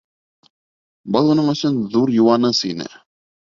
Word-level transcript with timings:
Был 1.17 1.29
уның 1.35 1.53
өсөн 1.55 1.79
ҙур 1.93 2.15
йыуаныс 2.17 2.65
ине. 2.73 2.91